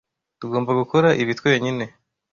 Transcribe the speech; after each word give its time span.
Tugomba 0.39 0.71
gukora 0.81 1.09
ibi 1.21 1.33
twenyine. 1.39 1.85